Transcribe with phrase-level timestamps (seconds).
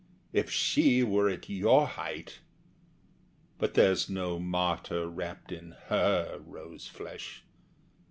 [0.33, 2.39] If she were at your height!
[3.59, 7.43] But there's no martyr wrapt in HER rose flesh.